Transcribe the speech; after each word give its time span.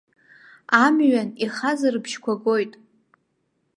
Амҩан 0.83 1.29
ихаз 1.43 1.79
рыбжьқәа 1.93 2.33
гоит. 2.41 2.73